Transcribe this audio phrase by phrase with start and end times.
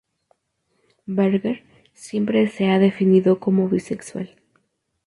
[1.05, 1.61] Berger
[1.93, 4.35] siempre se ha definido como bisexual.